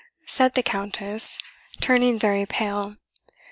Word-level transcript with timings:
said 0.25 0.55
the 0.55 0.63
Countess, 0.63 1.37
turning 1.79 2.17
very 2.17 2.43
pale. 2.47 2.95